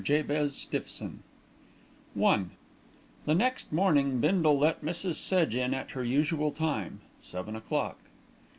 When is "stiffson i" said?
0.55-2.45